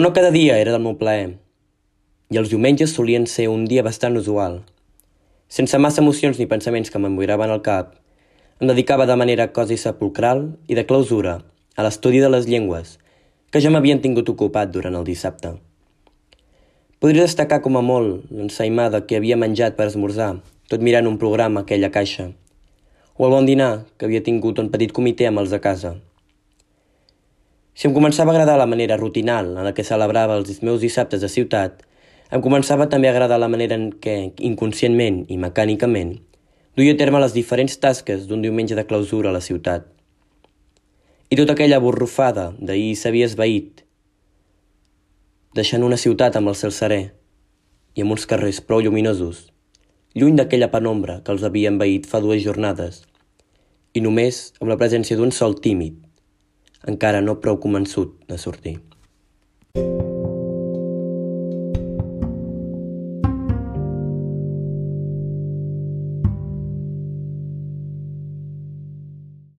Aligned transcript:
no 0.00 0.12
cada 0.16 0.30
dia 0.32 0.56
era 0.58 0.72
del 0.72 0.82
meu 0.82 0.96
plaer, 0.96 1.34
i 2.32 2.38
els 2.40 2.48
diumenges 2.50 2.94
solien 2.96 3.26
ser 3.30 3.50
un 3.52 3.66
dia 3.68 3.82
bastant 3.84 4.16
usual. 4.16 4.62
Sense 5.48 5.78
massa 5.78 6.00
emocions 6.02 6.40
ni 6.40 6.48
pensaments 6.50 6.90
que 6.90 6.98
m'emboiraven 6.98 7.52
al 7.52 7.60
cap, 7.62 7.92
em 8.60 8.70
dedicava 8.70 9.06
de 9.06 9.16
manera 9.20 9.50
quasi 9.52 9.76
sepulcral 9.76 10.46
i 10.70 10.78
de 10.78 10.86
clausura 10.88 11.42
a 11.76 11.84
l'estudi 11.84 12.22
de 12.22 12.30
les 12.32 12.48
llengües 12.48 12.96
que 13.52 13.60
ja 13.62 13.70
m'havien 13.70 14.00
tingut 14.02 14.30
ocupat 14.32 14.72
durant 14.74 14.96
el 14.98 15.04
dissabte. 15.06 15.52
Podria 16.98 17.26
destacar 17.26 17.60
com 17.62 17.76
a 17.76 17.82
molt 17.84 18.30
l'ensaïmada 18.32 19.02
que 19.06 19.18
havia 19.18 19.36
menjat 19.36 19.76
per 19.76 19.90
esmorzar, 19.90 20.40
tot 20.70 20.80
mirant 20.80 21.06
un 21.10 21.18
programa 21.20 21.60
a 21.60 21.68
aquella 21.68 21.92
caixa, 21.92 22.30
o 23.14 23.26
el 23.28 23.34
bon 23.36 23.46
dinar 23.46 23.84
que 23.98 24.08
havia 24.08 24.24
tingut 24.24 24.58
un 24.58 24.72
petit 24.72 24.94
comitè 24.96 25.28
amb 25.28 25.42
els 25.44 25.52
de 25.54 25.60
casa. 25.60 25.92
Si 27.84 27.88
em 27.90 27.92
començava 27.92 28.30
a 28.30 28.32
agradar 28.32 28.54
la 28.56 28.64
manera 28.64 28.96
rutinal 28.96 29.50
en 29.58 29.66
la 29.66 29.74
que 29.76 29.84
celebrava 29.84 30.38
els 30.40 30.62
meus 30.64 30.80
dissabtes 30.80 31.20
de 31.20 31.28
ciutat, 31.28 31.82
em 32.32 32.40
començava 32.40 32.86
també 32.88 33.10
a 33.10 33.12
agradar 33.12 33.36
la 33.36 33.50
manera 33.52 33.76
en 33.76 33.90
què, 33.92 34.14
inconscientment 34.48 35.18
i 35.28 35.36
mecànicament, 35.36 36.14
duia 36.80 36.94
a 36.94 36.96
terme 36.96 37.20
les 37.20 37.34
diferents 37.36 37.76
tasques 37.82 38.22
d'un 38.30 38.40
diumenge 38.40 38.78
de 38.78 38.86
clausura 38.88 39.28
a 39.28 39.34
la 39.36 39.42
ciutat. 39.44 39.84
I 41.28 41.36
tota 41.36 41.52
aquella 41.52 41.82
borrufada 41.84 42.46
d'ahir 42.56 42.94
s'havia 42.96 43.28
esvaït, 43.28 43.84
deixant 45.52 45.84
una 45.84 46.00
ciutat 46.00 46.40
amb 46.40 46.54
el 46.54 46.56
cel 46.56 46.72
serè 46.72 47.02
i 47.04 48.06
amb 48.06 48.16
uns 48.16 48.24
carrers 48.32 48.62
prou 48.64 48.80
lluminosos, 48.80 49.50
lluny 50.16 50.40
d'aquella 50.40 50.72
penombra 50.72 51.18
que 51.20 51.36
els 51.36 51.44
havia 51.44 51.76
envaït 51.76 52.08
fa 52.08 52.24
dues 52.24 52.40
jornades, 52.48 53.04
i 53.92 54.00
només 54.00 54.54
amb 54.62 54.72
la 54.72 54.80
presència 54.80 55.20
d'un 55.20 55.36
sol 55.36 55.60
tímid, 55.60 56.00
encara 56.86 57.20
no 57.20 57.36
prou 57.40 57.58
convençut 57.58 58.18
de 58.28 58.38
sortir. 58.38 58.78